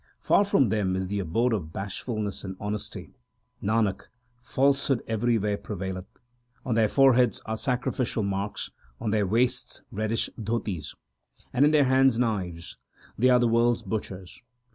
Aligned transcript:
Far 0.17 0.43
from 0.43 0.69
them 0.69 0.95
is 0.95 1.09
the 1.09 1.19
abode 1.19 1.53
of 1.53 1.71
bashfulness 1.71 2.43
and 2.43 2.57
honesty: 2.59 3.13
Nanak, 3.61 4.07
falsehood 4.41 5.03
everywhere 5.05 5.59
prevaileth. 5.59 6.07
On 6.65 6.73
their 6.73 6.89
foreheads 6.89 7.39
are 7.45 7.55
sacrificial 7.55 8.23
marks; 8.23 8.71
on 8.99 9.11
their 9.11 9.27
waists 9.27 9.83
reddish 9.91 10.27
4 10.37 10.43
dhotis; 10.43 10.95
And 11.53 11.65
in 11.65 11.69
their 11.69 11.83
hands 11.85 12.17
knives; 12.17 12.77
they 13.15 13.29
are 13.29 13.37
the 13.37 13.47
world 13.47 13.75
s 13.75 13.81
butchers. 13.83 14.41